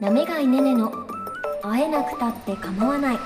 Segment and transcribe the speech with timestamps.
[0.00, 0.90] なめがいねねの
[1.62, 3.18] 会えなくたって構わない。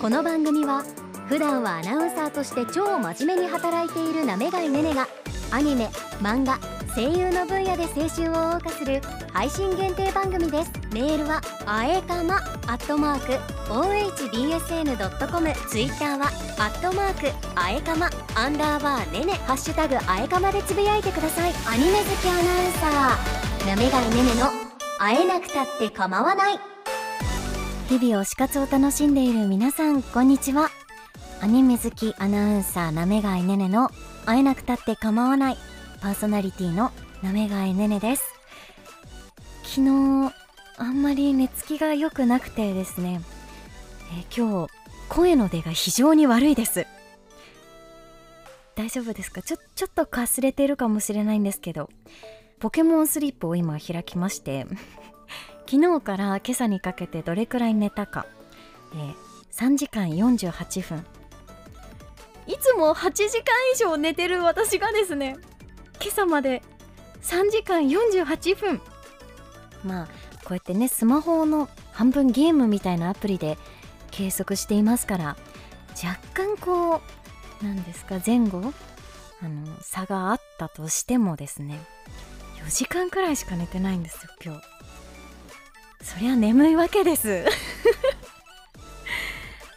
[0.00, 0.82] この番組は
[1.28, 5.06] 普段はアナウンサーとして超真面目に働いているなめがいねねが
[5.52, 5.88] アニメ
[6.20, 6.58] 漫画
[6.94, 9.00] 声優の分野で青春を謳歌する
[9.32, 10.72] 配信限定番組です。
[10.92, 12.36] メールはあえかま
[12.66, 13.32] アットマーク
[13.72, 16.26] ohbsn.com ツイッターは
[16.58, 21.52] アットマークあえかまアンダーバーねねハッシュタグあえかまでつぶやいてください。
[21.68, 23.49] アニメ好きアナウンサー。
[23.66, 24.50] なめがいねねの
[24.98, 26.58] 会えなくたって構わない。
[27.88, 30.70] 日々推し活を楽しんでいる皆さんこんにちは。
[31.40, 33.90] アニメ好きアナウンサーなめがいねねの
[34.24, 35.56] 会えなくたって構わない。
[36.00, 36.90] パーソナリティの
[37.22, 38.24] なめがいねねです。
[39.62, 40.34] 昨日
[40.78, 43.20] あんまり寝つきが良くなくてですね、
[44.18, 44.72] え今日
[45.08, 46.86] 声の出が非常に悪いです。
[48.74, 49.42] 大丈夫ですか？
[49.42, 51.90] ちょちょっとかすれてるかもしれないんですけど。
[52.60, 54.66] ポケモンスリップを今開きまして
[55.68, 58.26] 昨日から今朝にかけてどれくらい寝たか、
[58.94, 61.04] えー3時間48分。
[62.46, 65.36] いつも8時間以上寝てる私がですね
[66.00, 66.62] 今朝まで
[67.22, 68.80] 3時間48分。
[69.84, 70.06] まあ
[70.44, 73.58] こうやってねスマホの半分ゲームみたいなアプリで
[74.10, 75.36] 計測していますから
[76.02, 77.02] 若干こ
[77.62, 78.72] うなんですか前後
[79.42, 81.78] あの差があったとしてもですね
[82.66, 84.62] 4時間くらいしか寝てないんですよ今日。
[86.04, 87.44] そりゃ眠いわけです。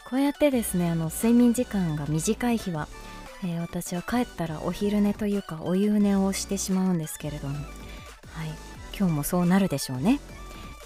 [0.09, 2.87] こうやってですねあの睡眠時間が短い日は、
[3.43, 7.55] えー私は帰ったらお昼寝というかお夕寝をしてしまうんですけれども。
[7.55, 7.67] はい。
[8.97, 10.19] 今日もそうなるでしょうね。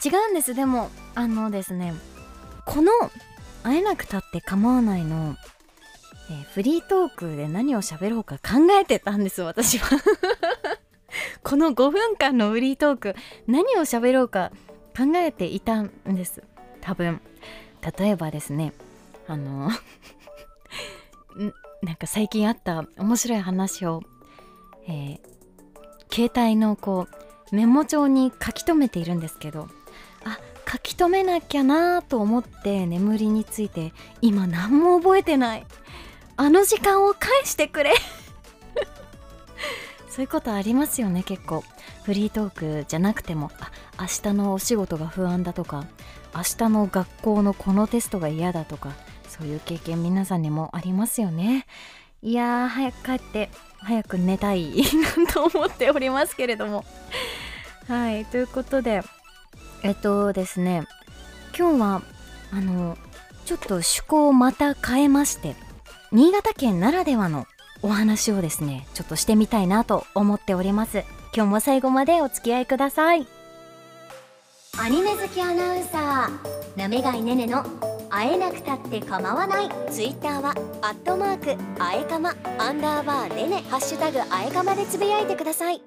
[0.04, 0.54] 違うんです。
[0.54, 1.94] でもあのですね
[2.66, 2.92] この
[3.64, 5.36] 「会えなくたって構わないの」
[6.30, 9.90] えーフリートークで何を喋ろうか考えてたんです私は。
[11.44, 13.16] この5分間のフリートーク
[13.48, 14.52] 何を喋ろうか
[14.96, 16.44] 考えていたんです。
[16.82, 17.22] 多分。
[17.98, 18.74] 例えばですね
[19.28, 19.72] あのん
[21.84, 24.02] なんか最近あった面白い話を、
[24.88, 25.38] えー
[26.12, 27.08] 携帯のこ
[27.52, 29.68] うメモ帳に書き留めているんですけど
[30.24, 30.40] あ
[30.70, 35.66] 書き留めなきゃなと思って眠りについて今何も覚えてない。
[36.40, 37.94] あの時間を返してくれ。
[40.18, 41.64] そういうことありますよね結構。
[42.02, 43.70] フリートークじゃなくてもあ
[44.02, 45.86] 明日のお仕事が不安だとか
[46.34, 48.94] 明日の学校のこのテストが嫌だとか
[49.30, 51.68] そういう経験皆さんにもありますよね。
[52.24, 54.74] いやー早く帰って早く寝たい
[55.24, 56.84] なと思っておりますけれども。
[57.88, 59.04] はいということで
[59.84, 60.88] えっとですね
[61.56, 62.02] 今日は
[62.52, 62.98] あの
[63.46, 65.56] ちょっと趣向をまた変えまして
[66.12, 67.46] 新潟県ならではの
[67.82, 71.04] お話をですねちょっとしてみたいなと思っております。
[71.34, 73.28] 今日も最後までお付き合いください。
[74.80, 77.64] アニメ好きアナウンサーなめがいねねの
[78.10, 80.52] 会えなくたって構わないツイッターは
[80.82, 85.82] アットマークあえかまアンダーバーねねハッシュタグあえかまでつぶやいてください。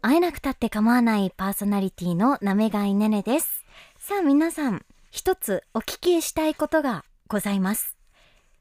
[0.00, 3.64] 会えなくたって構わないパーソナリティのなめがいねねです。
[3.98, 7.96] さあ皆さん一つお聞きしたいことがございます。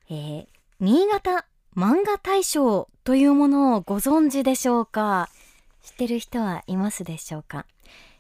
[0.09, 0.47] えー、
[0.79, 1.45] 新潟
[1.77, 5.29] 漫画大賞というものをご存知でしょうか？
[5.83, 7.67] 知ってる人はいますでしょうか？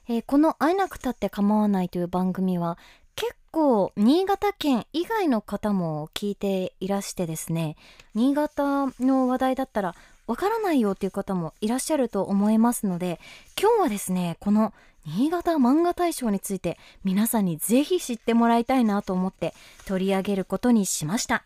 [0.07, 2.77] えーこの「会えなくたって構わない」という番組は
[3.15, 7.77] 結構新潟県以外の方も聞いていらしてですね
[8.13, 9.95] 新潟の話題だったら
[10.27, 13.19] わからないよっていう方もいらっしゃると思いますので
[13.59, 14.71] 今日はですねこの
[15.07, 19.55] 新潟漫画大賞について皆さんにぜひ知ってもらいたいなと思って
[19.87, 21.43] 取り上げることにしました。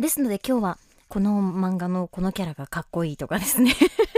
[0.00, 0.78] ですので今日は
[1.12, 3.74] この漫画のこのキャラがかっこいいとかですね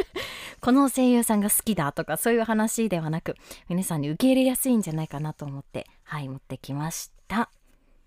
[0.62, 3.34] この声優さんが好きだとかそういう話ではなく
[3.68, 7.50] 皆さんに受け入れやすいんじゃないかなと思ってはい持ってきました。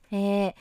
[0.10, 0.54] えー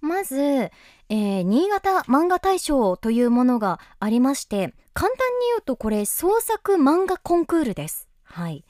[0.00, 8.08] まず、えー新潟漫画大賞というものがありまして簡単に言うとこれ創作漫画コンクールです。
[8.24, 8.64] はい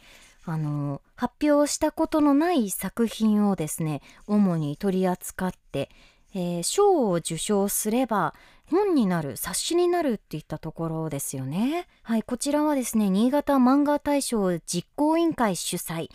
[0.45, 5.89] あのー発表したことのない作品をですね主に取り扱って、
[6.35, 8.35] えー賞を受賞すれば
[8.71, 11.87] 本になる冊子になるっていったところですよね。
[12.03, 16.09] はいこちらはですね新潟漫画大賞実行委員会主催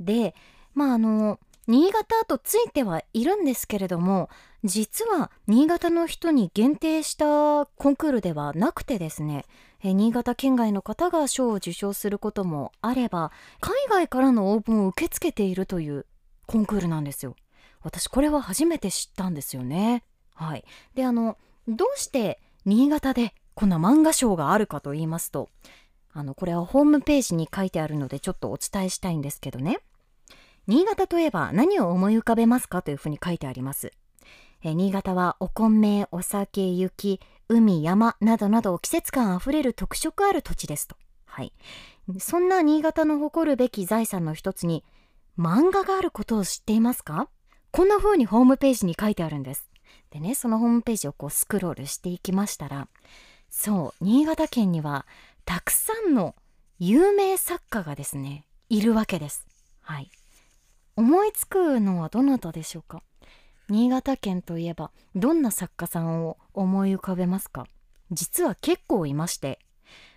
[0.00, 0.34] で
[0.74, 4.28] まああの新潟とついてはいるんですけれども
[4.64, 9.44] 実は新潟の人に限定したコンクールではなくてですね
[9.84, 13.30] 新潟県外の方が賞を受賞することもあれば
[13.60, 16.06] 海外からの応募を受け付けているという
[16.46, 17.36] コンクールなんですよ
[17.82, 20.04] 私これは初めて知ったんですよね。
[20.34, 20.64] はい。
[20.94, 21.36] であの
[21.68, 25.48] どうして新潟でこんな漫画賞があるかと言いますと
[26.12, 29.80] あのこれはホームページに書いてあるのでちょっとお伝えしたいんですけどね。
[30.66, 33.92] 新潟といえば何を思い浮かべますかというふうに書いてあります。
[34.62, 40.96] え新潟はお米お酒雪海山などなど季節感あふれる特色ある土地ですと。
[41.24, 41.52] はい。
[42.18, 44.84] そんな新潟の誇るべき財産の一つに
[45.38, 47.28] 漫画があることを知っていますか？
[47.72, 49.68] こんな風にホームページに書いてあるんです。
[50.10, 52.88] でねそのホームページをこうスクロールしていきましたら
[53.48, 55.06] そう新潟県には
[55.44, 56.34] たくさんの
[56.78, 59.46] 有名作家がですねいるわけです。
[59.82, 60.10] はい。
[60.96, 63.02] 思いつくのはどなたでしょうか？
[63.68, 67.66] 新潟県といえばどんな作家さんを思い浮かべますか？
[68.10, 69.58] 実は結構いまして。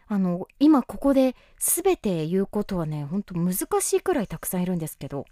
[0.08, 5.26] あの今ここで全て言うことはねほんと難しいくらいたくさんいるんですけど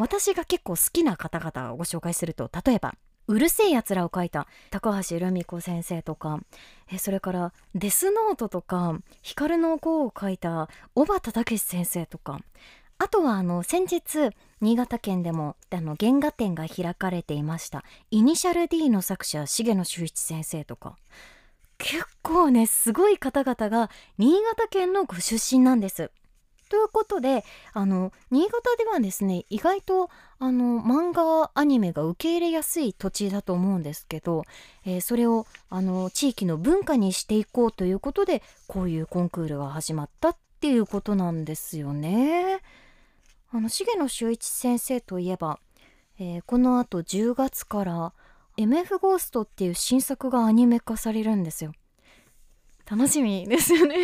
[0.00, 2.94] 私が結構好きな方々をご紹介すると例えば
[3.28, 6.40] うるせえやつらを書いた高橋留美子先生とか
[6.90, 12.40] えそれからデスノートとか光の子を書いた小畑武先生とか
[12.98, 14.30] あとはあの先日
[14.62, 20.96] 新潟県でもあの原画展が開かれていましたイニシャル D の作者重野修一先生とか
[21.76, 26.10] 結構ねすごい方々が新潟県のご出身なんです。
[26.70, 30.08] ということであの新潟ではですね意外と
[30.38, 34.44] あの漫画アニメが受け入れやすい土地だと思うんですけど、
[34.86, 42.60] えー、それをあの地域の文化にしていこうということでこういうコンクールが始まったっていうことなんですよね。
[43.52, 45.58] あの重野修一先生といえば、
[46.20, 48.12] えー、このあと10月から
[48.56, 51.72] MF ゴーストっていう新作がアニメ化されるんですよ。
[52.88, 53.96] 楽しみですよね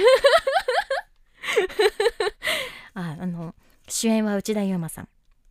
[2.94, 3.54] あ あの
[3.88, 5.08] 主演は内田悠馬さん、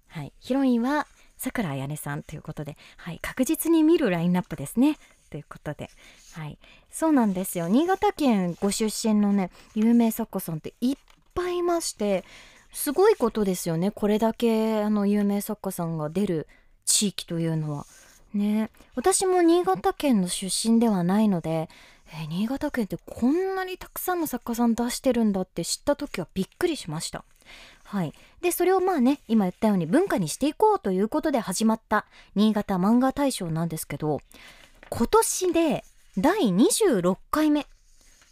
[0.08, 1.08] はい、ヒロインは
[1.38, 4.98] さくらあやねさんということで、はい、確実に見るラインナップですね。
[5.30, 5.90] ということで、
[6.34, 6.58] はい、
[6.90, 7.68] そうなんですよ。
[7.68, 10.96] 新潟県ご出身のね有名作家さんっていっ
[11.34, 12.24] ぱいいまして
[12.72, 13.92] すごいことですよね。
[13.92, 16.48] これだけあの有名作家さんが出る
[16.86, 17.86] 地域というのは。
[18.34, 18.70] ね。
[18.96, 21.70] 私も新潟県の出身ではないので
[22.14, 27.26] えー、新潟県ってこんなにたくさんの作家さん出してるんだって知った時はびっくりしました。
[27.84, 28.14] はい。
[28.42, 32.06] で、それをまあね、今言ったように文化にしていこうということで始まった
[32.36, 34.22] 新潟漫画大賞なんですけど、
[34.90, 35.84] 今年で
[36.18, 37.68] 第26回目。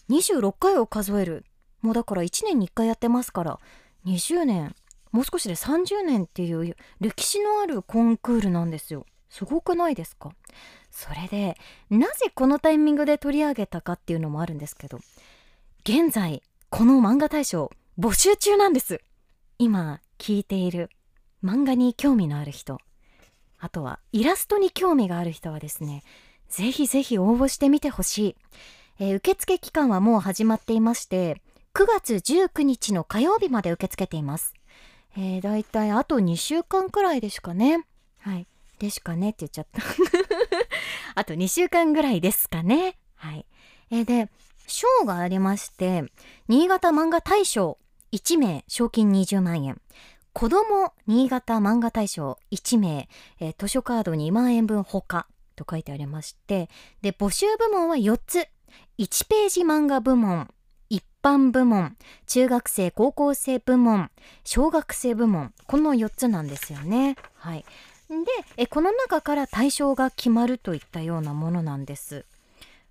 [0.10, 1.46] 26回を数える。
[1.82, 3.60] もうだから1年に1回やってますから、
[4.06, 4.76] 20年、
[5.12, 9.06] もう少しで30年っていう歴史のあるコンクールなんですよ。
[9.34, 10.32] すごくないですか？
[10.92, 11.58] それで
[11.90, 15.00] なぜこのタイミングで取り上げたかっていうのもあるんですけど
[15.84, 19.02] 現在この漫画大賞募集中なんです。
[19.58, 20.90] 今聞いている
[21.44, 22.80] 漫画に興味のある人
[23.60, 26.04] あとはイラストに興味がある人はですね
[26.50, 28.36] ぜひぜひ応募してみてほしい、
[29.00, 31.42] えー、受付期間はもう始まっていまして
[31.74, 34.54] 9月19日の火曜日まで受け付けています、
[35.18, 37.86] えー、だいたいあと2週間くらいですかね。
[38.20, 38.48] はい。
[38.84, 39.82] ですかねって言っちゃった
[41.16, 42.98] あと2週間ぐらいですかね。
[43.16, 43.46] はい。
[43.92, 44.30] えー、で、
[44.68, 46.04] 賞がありまして、
[46.50, 47.78] 新潟漫画大賞
[48.12, 49.80] 1名賞金20万円。
[50.34, 53.08] 子供新潟漫画大賞1名、
[53.40, 56.70] えー、図書カード2万円分ほかと書いてありまして、
[57.02, 58.50] で、募集部門は4つ。
[58.98, 60.50] 1ページ漫画部門、
[60.90, 61.96] 一般部門、
[62.28, 64.12] 中学生高校生部門、
[64.44, 67.16] 小学生部門、この4つなんですよね。
[67.36, 67.66] はい。
[68.24, 72.26] でえこの中から対象が決まるといったようなものなんです。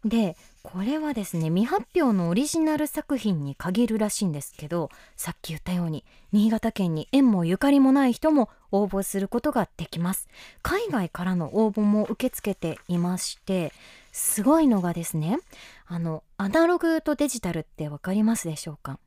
[0.05, 10.29] でこれはですね未発表のオリジナル作品に限るらしいんですけどさっき言ったように新潟県に縁もゆかりもない人も応募することができます
[10.61, 13.73] 海外からの応募も受け付けていまして
[14.11, 15.39] すごいのがですね
[15.87, 18.99] あのアナログとデジタルって分かりますでしょうか？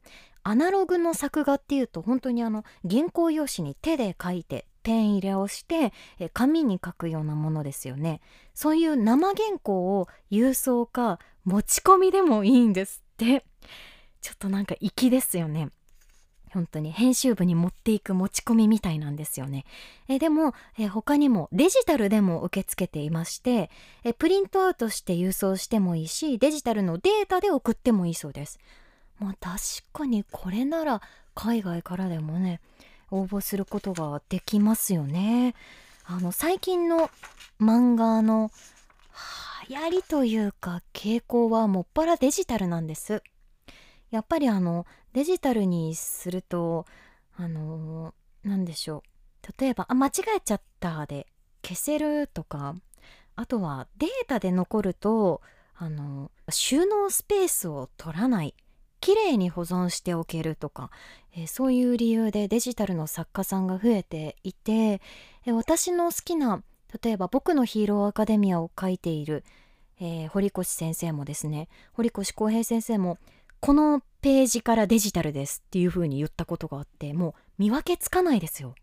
[0.48, 5.92] アナログの作画っていうと本当にあの原稿用紙に手で書いてペン入れをして
[6.34, 8.22] 紙に書くようなものですよね
[8.54, 13.44] そういう生原稿を郵送か持ち込みでもいいんですって
[14.22, 15.70] ちょっとなんか粋ですよね
[16.54, 19.66] 本当に編集部に持っていく持ち込みみたいなんですよね。
[20.08, 23.70] えでもえ他にもデジタルでも受け付けていまして
[24.06, 28.58] えプリントアウトして郵送してもいいしデジタルのデータで送ってもいいそうです。
[29.20, 29.60] まあ確
[29.94, 31.02] かにこれなら
[31.34, 32.62] 海外からでもね
[33.12, 35.56] 応募することができますよね。
[36.06, 37.10] あの最近の
[37.60, 38.52] 漫画の
[39.68, 43.24] 流行りというか傾向はもっぱらデジタルなんです。
[44.12, 46.86] やっぱりあのデジタルにすると
[47.38, 49.04] あの何でしょ
[49.44, 51.28] う例えば「あ間違えちゃった」で
[51.64, 52.76] 消せるとか
[53.36, 55.42] あとはデータで残ると
[55.76, 58.54] あの収納スペースを取らない
[59.02, 60.90] 綺麗に保存しておけるとか、
[61.36, 65.02] えー、そういう理由でデジタルの作家さんが増えていて、
[65.46, 66.64] え、私の好きな
[67.04, 69.44] 例えば「僕のヒーローアカデミア」を書いている、
[70.00, 73.18] えー、堀越先生もですね堀越康平先生も
[73.60, 78.76] このページからデジタルですっていう風に言ったことがあってもう見分けつかないですよ。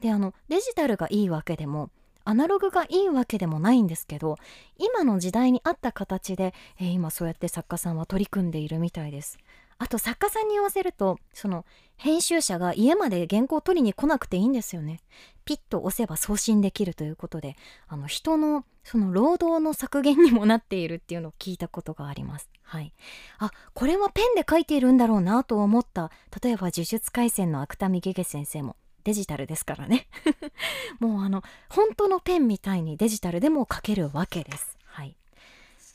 [0.00, 1.90] であのデジタルがいいわけでも
[2.24, 4.36] アナログがいいわけでもないんですけど
[4.78, 9.38] 今の時代に合った形で、えー、今そうやって作家さんは取り組んでいるみたいです。
[9.78, 11.64] あと作家さんに言わせるとその
[11.96, 15.00] 編集者が家まで原稿を取りに来なくていいんですよね。
[15.44, 17.56] ピッと押せば送信できるということで
[17.88, 22.48] あの人のその労働の削減にもなっているっていうのを聞いたことがあります。
[22.62, 22.94] はい。
[23.38, 30.06] あこれはペンで書いているんだろうなと思った例えば呪術廻戦の芥見ゲゲ先生もデジタルですからね。
[31.00, 34.76] もうあの本当のペンみたいにデジタルでも書けるわけです。
[34.84, 35.16] はい。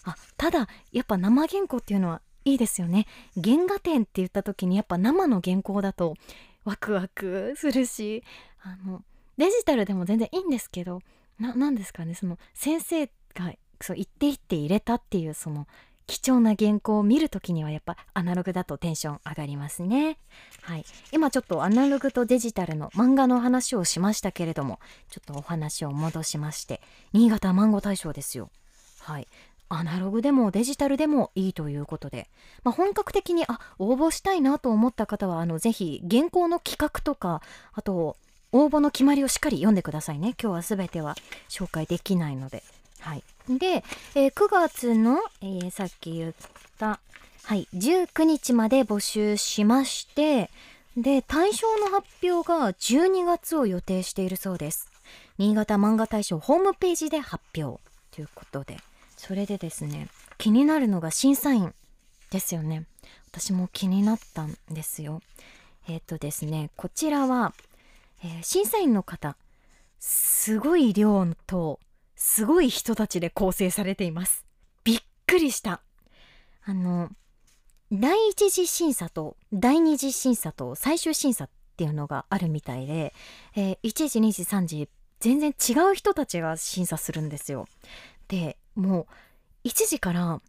[0.04, 3.08] あただやっぱ生原稿っていうのはいいですよね。
[3.42, 6.16] 原画展って言った時にやっぱ生の原稿だと
[6.64, 8.24] ワクワクするし
[8.62, 9.04] あの
[9.38, 11.02] デジタルでも全然いいんですけど
[11.40, 12.16] 何ですかね？
[12.16, 15.68] その先生がそう一手一手入れたっていうその
[16.08, 20.18] 貴重な原稿を見るときにはやっぱアナログだとテンション上がりますね。
[20.62, 20.86] はい。
[21.12, 28.50] 今ちょっとアナログとデジタルの漫画の話をしましたけれども、ちょっとお話を戻しまして、新潟漫画大賞ですよ。
[29.02, 29.28] はい。
[29.70, 32.30] アナログでもデジタルでもいいということで、
[32.64, 37.42] まあ、本格的にあ応募したいなと思った方はあのぜひ原稿の企画とか
[37.74, 38.16] あと
[38.54, 41.16] 応募の決まりをしっかり読んでくださいね今日は全ては
[41.50, 42.64] 紹介できないので
[43.02, 43.84] はいで、
[44.16, 46.34] えー、9月の、えー、さっき言っ
[46.78, 47.00] た、
[47.44, 50.50] はい、19日まで募集しまして、
[50.98, 54.92] で、対象の発表が12月を予定しているそうです。
[55.38, 57.80] 新潟漫画大賞ホームページで発表
[58.12, 58.78] ということで、
[59.16, 61.74] それでですね、気になるのが審査員
[62.32, 62.86] ですよね。
[63.32, 65.22] 私も気になったんですよ。
[65.88, 67.54] えっ、ー、とですね、こちらは、
[68.24, 69.38] えー、審査員の方、
[70.00, 71.80] すごい量と
[72.18, 74.46] すごい人たちで構成されています。
[74.84, 75.82] びっくりした。
[76.66, 77.10] あの
[77.92, 83.14] 第一次審査と第二次審査と最終審査っていうのがあるみたいで、
[83.56, 87.68] えー、1時2時3時全然違う人たちが審査するんですよ。
[88.28, 89.08] でも
[89.64, 90.42] う1時から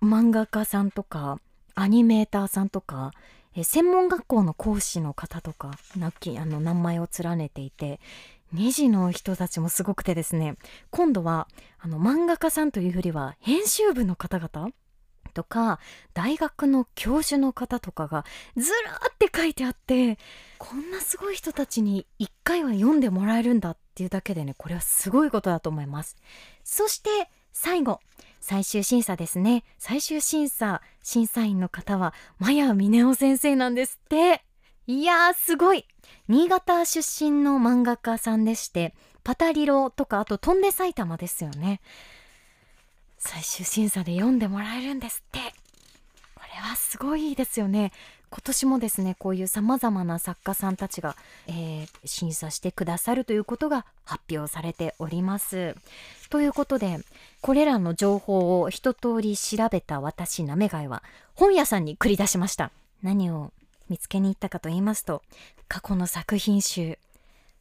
[0.00, 1.40] 漫画家さんとか
[1.74, 3.12] アニメーターさんとか
[3.54, 8.00] え専門学校の講師の方とかなきあの名前を連ねていて
[8.54, 10.56] 2時の人たちもすごくてですね
[10.90, 14.70] 今度はあの漫画家さんというよりは編集部の方々
[15.34, 15.78] とか
[16.14, 18.24] 大学の教授の方とかが
[18.56, 20.18] ずらーって書いてあって
[20.58, 26.16] こんなすごい人たちに1回は読んでもらえるんだっていうだけでねこれはすごいことだと思います。
[26.64, 27.10] そして
[27.52, 28.00] 最後
[28.40, 29.64] 最終審査ですね。
[29.78, 34.47] 最終審査審査員の方はマヤ峰夫先生なんですって。
[34.88, 35.84] いやーすごい。
[36.28, 41.82] 新潟出身の漫画家さんでしてパタリロとかあと飛んで埼玉ですよね。
[43.18, 45.40] 最終審査で読んでもらえるんですって。
[46.34, 47.92] これはすごいですよね。
[48.30, 51.16] 今年もですねこういうさまざまな作家さんたちが、
[51.48, 55.76] えー、審査してくださるということが発表されております。
[56.30, 57.00] ということで
[57.42, 61.02] これらの情報を一通り調べた私なめがいは
[61.34, 62.70] 本屋さんに繰り出しました。
[63.02, 63.52] 何を
[63.88, 65.22] 見つけに行ったかと言いますと
[65.68, 66.98] 過去の作品集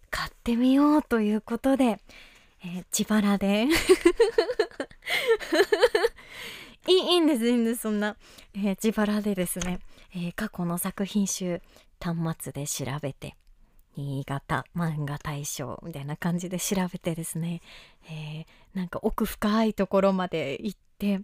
[0.10, 2.00] 買ってみようということで、
[2.63, 3.67] えー、自腹で。
[6.88, 8.15] いいんですいいんですそんな、
[8.53, 9.79] えー、自腹でですね、
[10.15, 11.62] えー、過去の作品集
[12.00, 13.36] 端末で調べて
[13.98, 17.62] 新潟漫画大賞みたいな感じで調べてですね、
[18.10, 21.19] えー、なんか奥深いところまで行って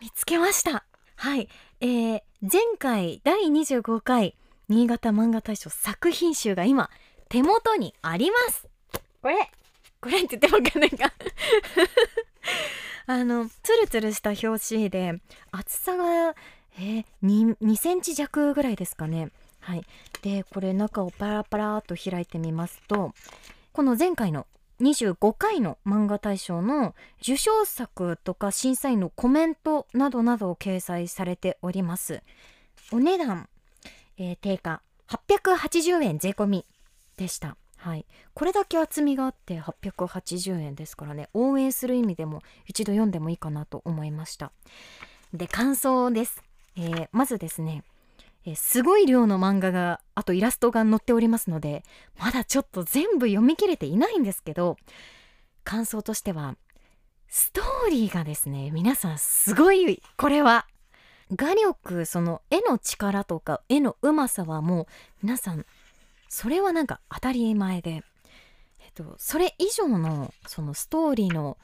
[0.00, 0.84] 見つけました。
[1.16, 1.48] はい、
[1.80, 4.36] えー、前回第25回
[4.68, 6.90] 新潟漫画大賞作品集が今
[7.30, 8.68] 手元にあります。
[9.22, 9.50] これ。
[10.00, 11.12] これって言ってわかんないか。
[13.08, 15.20] あのツルツルした表紙で
[15.52, 16.34] 厚さが、
[16.78, 19.30] えー、2, 2センチ弱ぐらいですかね。
[19.60, 19.84] はい。
[20.20, 23.14] でこれ中をパラパラっと開いてみますと
[23.72, 24.46] この前回の
[24.80, 32.22] 25回の漫画大賞の受賞作とか審査員のコメントなどなどを掲載されております。
[32.92, 33.48] お値段、
[34.18, 36.66] えー、定価880円税込み
[37.16, 37.56] でした。
[37.78, 38.04] はい。
[38.34, 44.52] これだけ厚みがあって880円ですからね応援する意味でも一度読んでもいいかなと思いました。
[45.32, 46.42] で感想です、
[46.76, 47.82] えー、まずですね
[48.46, 51.82] えすごい量の漫画があとイラストが載っておりますので
[52.18, 54.76] まだちょっと全部読み切れていないんですけど
[55.64, 56.56] 感想としては
[57.28, 60.66] ストーリーがですね皆さんすごいこれは
[61.34, 64.86] 画力その絵の力とか絵のうまさはもう
[65.22, 65.66] 皆さん
[66.28, 68.02] それはなんか当たり前で、
[68.80, 71.56] えっと、それ以上のそのストーリーの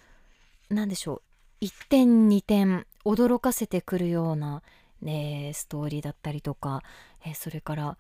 [0.69, 1.23] 何でしょ
[1.61, 4.63] う1点2点驚かせてくるような、
[5.03, 6.83] ね、ストーリーだったりとか、
[7.27, 7.99] えそれから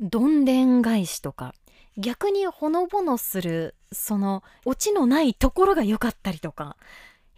[0.00, 1.54] どんでん返しとか
[1.98, 6.76] 逆にほのぼのするそのオチのないところが良かったりとか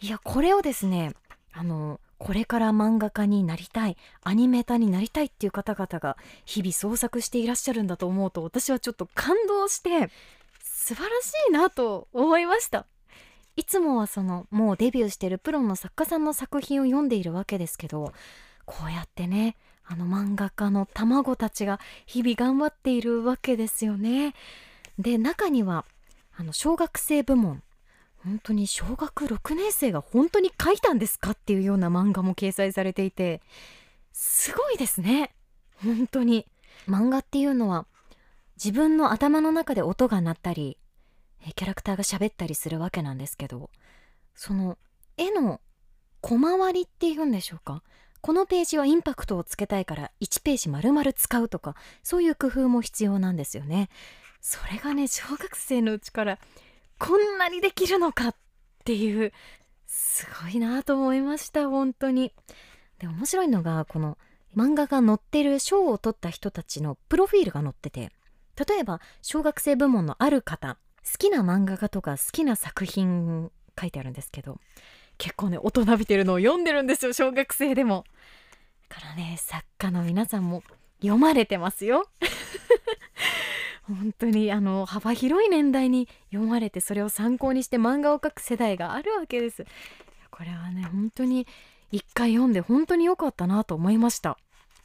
[0.00, 1.14] いやこれをですね
[1.52, 10.08] あのこれから漫画家になりたいアニメーターになりたいっていう方々が日々創作していらっしゃるんだと思うと私はちょっと感動して
[10.62, 12.86] 素晴らしいなと思いました。
[13.54, 18.12] いつもはそのもうデビューしてるプロの作家さんの作品を読んでいるわけですけど
[18.64, 24.34] こうやってねあの漫画家の卵たちが日々頑張っているわけですよね。
[24.98, 25.84] で中には
[26.36, 27.62] あの小学生部門。
[28.24, 33.42] 本当に小学6年生が本当に書いたんですかっていうような漫画も掲載されていて。
[34.12, 35.34] すごいですね。
[35.82, 36.46] 本当に。
[36.86, 37.86] 漫画っていうのは
[38.62, 40.78] 自分の頭の中で音が鳴ったり
[41.56, 43.70] キャラクターが喋ったりするわけなんですけど
[44.34, 44.78] その
[45.16, 45.60] 絵の
[46.20, 47.82] 小回りっていうんでしょうか。
[48.22, 51.74] このページはインパクトをつけたいから1ページ丸々使うとか
[52.04, 53.88] そういう工夫も必要なんですよね。
[54.40, 56.38] それがね小学生のうちから
[56.98, 58.34] こんなにできるのかっ
[58.84, 59.32] ていう
[59.86, 62.32] すごいなと思いました本当に。
[62.98, 64.16] で面白いのがこの
[64.56, 68.12] 漫画が載ってる賞を取った人たちのプロフィールが載ってて
[68.68, 73.50] 例えば小学生部門のある方好きな漫画家とか好きな作品
[73.80, 74.60] 書いてあるんですけど
[75.22, 78.04] 結構ね大人びてるのを読んでるんですよ小学生でも。
[78.88, 80.64] だからね作家の皆さんも
[81.00, 82.08] 読まれてますよ。
[83.86, 89.64] 本当にあの幅広い年代に読まれてそれを参考にして漫画を描く世代があるわけです。
[90.32, 91.46] これはね本当に
[91.92, 94.38] 一回読んで本当に良かったなと思いました。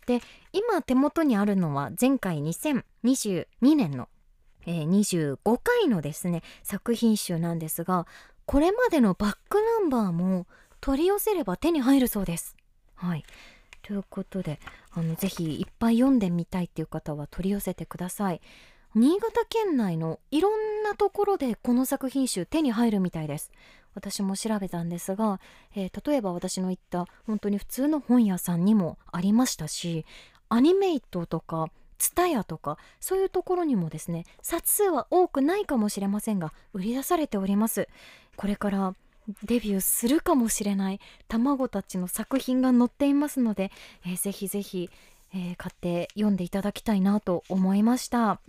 [0.05, 0.21] で
[0.53, 4.07] 今手元にあるのは前回2022年の、
[4.67, 8.05] えー、25回のですね作品集なんですが
[8.47, 10.47] これまでのバックナンバーも
[10.79, 12.55] 取り寄せれば手に入るそうです。
[12.95, 13.25] はい。
[13.83, 14.59] ということで
[14.91, 18.41] あのぜひいっぱい読んでみたいっていう方は取り寄せてください。
[18.95, 23.51] 新潟県内のいろんなところでこの作品集手に入るみたいです。
[23.93, 25.41] 私も調べたんですが、
[25.75, 30.05] えー、例えば私の言った本当に普通の本屋さんにもありましたし
[30.49, 31.67] アニメイトとか
[31.97, 37.89] ツタヤとかそういうところにもですね冊数は多くないかもしれませんが売り出されております。
[38.37, 38.95] これから
[39.43, 43.71] デビューするかもしれない卵たちの作品が載っていますので、
[44.05, 44.89] えー、ぜひぜひ、
[45.33, 48.39] えー、買って読んでいただきたいなと思いました。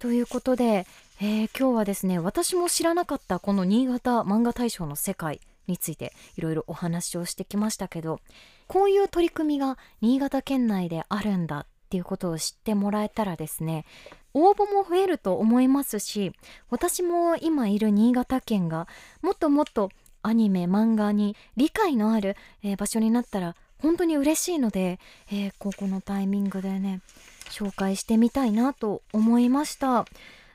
[0.00, 0.86] ということで、
[1.20, 8.20] えー、今日はですね私も知らなかったこの新潟漫画大賞の世界についていろいろお話をしてきましたけど
[8.68, 13.86] こういう取り組みが新潟県内であるんだっっていうことを知ってもらえたらですね
[14.34, 16.32] 応募も増えると思いますし
[16.68, 18.86] 私も今いる新潟県が
[19.22, 19.88] もっともっと
[20.22, 25.00] アニメ漫画に理解のある、えー、場所になったら本当に嬉しいので、
[25.32, 27.00] えー、ここのタイミングでね
[27.48, 30.04] 紹介してみたいなと思いました。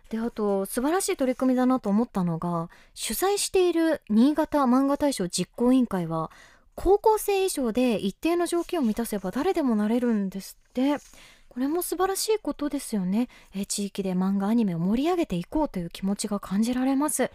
[0.09, 6.29] であと素晴らしい取り組みだなと思ったのが主催している新潟漫画大賞実行委員会は
[6.75, 10.97] 高校生以上で一定の条件を満たせば誰でもなれるんですって。
[11.53, 13.29] これも素晴らしいことですよね。
[13.53, 17.29] え地域で漫画アニメを盛り上げていこうという気持ちが感じられます。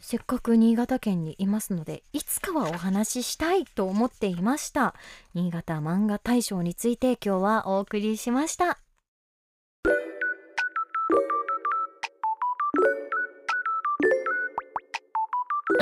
[0.00, 4.94] せっかく新潟県にいますのでいつかはお話ししたいと思っていました。
[5.34, 8.85] 新潟漫画大賞について今日はお送りしました。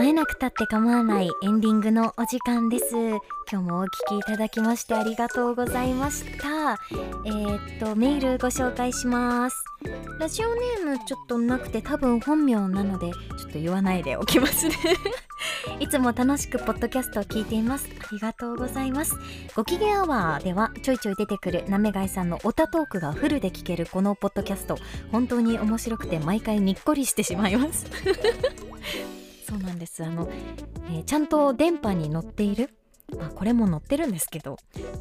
[0.05, 2.95] 会えなくたって構わないエンディングのお時間です。
[3.51, 6.79] 今日もお聞きいただきましてありがとうございました。
[7.25, 9.65] えー、っとメールご紹介します。
[10.21, 14.75] ラジオネームちょっとなくて多分本名なのでちょっと言わないでおきますね。
[15.81, 17.89] いつも楽しくポッドキャストを聞いています。
[17.99, 19.17] ありがとうございます。
[19.57, 24.77] ご機嫌アワーではちょいちょい出てくるなめがいさんのオタトークがフルで聞けるこのポッドキャスト。
[25.11, 27.87] 本当に面白くて毎回にっこりしてしまいます。
[29.55, 30.05] そうなんです。
[30.05, 30.29] あの、
[30.91, 32.71] えー、ちゃんと電波に乗っている。
[33.17, 34.57] まあ、これも載ってるんですけど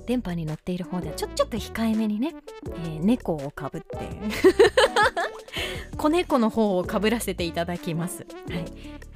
[0.06, 2.36] 電波に乗っている方ではちょちょっと控えめにね、
[2.68, 3.98] えー、猫をかぶって
[5.98, 8.58] 子猫の方をかぶらせていただきます、はい。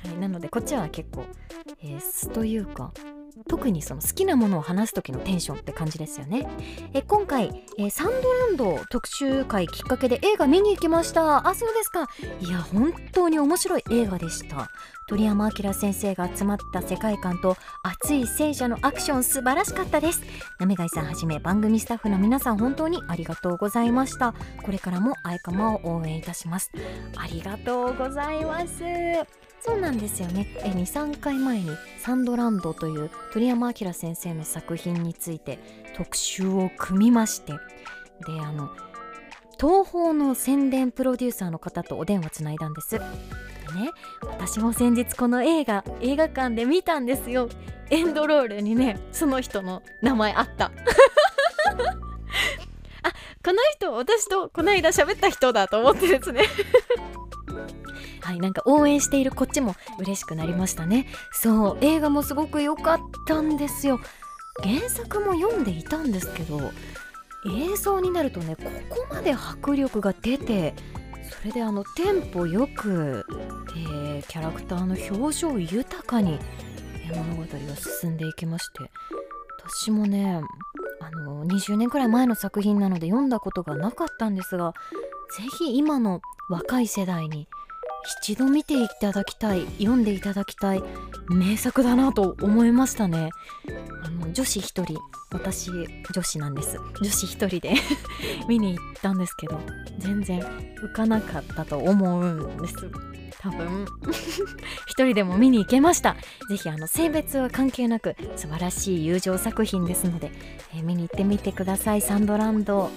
[0.08, 1.26] はい、なのでこっちは結構、
[1.84, 2.94] えー、素というか
[3.48, 6.48] 特にその好きなものを話す時のテンションって感じですよね。
[6.94, 11.48] え今回えサンドランド特集会きっかけで映画見に行きました。
[11.48, 12.08] あそうですか。
[12.42, 14.70] いや本当に面白い映画でした。
[15.08, 20.22] 鳥山明先生が集まった世界観と熱い聖者のアクション素晴らしかったです。
[20.60, 24.34] なめがいさんはじめ番組スタッフの皆さん本当にありがとうございました。
[24.64, 26.72] これからもあいかまを応援いたします。
[27.16, 29.47] ありがとうございます。
[29.60, 30.48] そうなんですよね。
[30.60, 35.60] え23回前に「サンドランド」という鳥山明先生の作品について
[35.96, 37.60] 特集を組みましてで
[38.40, 38.70] あの
[39.60, 42.92] 東宝の宣伝プロデューサーの方とお電話つないだんです。
[42.92, 43.04] でね
[44.22, 47.50] 私も先日この映画映画館で見たんですよ。
[47.90, 50.72] エンドロールにねその人の名前あった。
[53.04, 53.12] あ
[53.44, 56.44] この人私とこの間喋った人だと思ってですね。
[58.28, 61.08] はいなんか応援しているこっちも嬉しくなりましたね。
[61.32, 64.02] そう映画もすごく良かったんですよ。
[64.62, 66.60] 原作も読んでいたんですけど
[67.46, 70.74] 映像になるとねここまで迫力が出て
[71.40, 73.26] それであのテンポよく、
[73.78, 76.38] えー、キャラクターの表情豊かに、
[77.10, 77.48] 物語が
[78.02, 78.92] 進んでいきまして
[79.70, 80.42] 私もね
[81.00, 84.74] あの20年くらい前の作品なので読んだことがなかったんですが
[85.38, 87.48] 是非今の若い世代に
[88.22, 90.84] 一度見ていただきたい読んでいただきたい
[91.30, 93.30] 名作だなと思いましたね。
[94.04, 94.98] あの女子一人
[95.30, 96.80] 私女子なんです。
[97.02, 97.74] 女子一人で
[98.48, 99.60] 見に行ったんですけど
[100.00, 102.76] 全然浮かなかったと思うんです。
[103.40, 103.86] 多分。
[104.88, 106.16] 一人でも見に行けました。
[106.50, 110.32] 是非性別は関係なく素晴らしい友情作品ですので、
[110.74, 112.02] えー、見に行ってみてください。
[112.02, 112.90] サンドランド。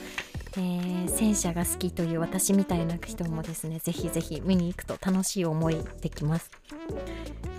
[0.57, 6.51] えー、戦車が好きという私みたいな人もですねぜひぜひ見に行くと楽しい思いできます。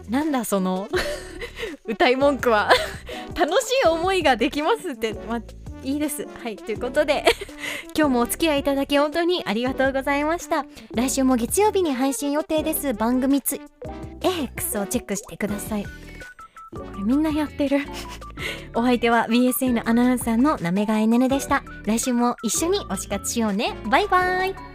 [0.09, 0.89] なんだその
[1.85, 2.71] 歌い文句は。
[3.35, 5.41] 楽しい思いができますって、ま、
[5.83, 6.27] いいです。
[6.43, 7.23] はいということで
[7.97, 10.65] 今日もお付き合いいただき本当にありがとうございました。
[10.93, 12.93] 来週も月曜日に配信予定です。
[12.93, 13.59] 番組つ
[14.21, 16.10] X をチェックしてください。
[16.75, 17.79] これみんなやってる。
[18.73, 21.63] お相手は BSN アナウンサーのなめがえねねでした。
[21.85, 23.75] 来週も一緒に推し活しようね。
[23.89, 24.70] バイバイ。